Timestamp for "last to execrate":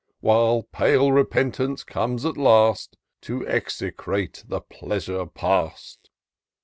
2.35-4.43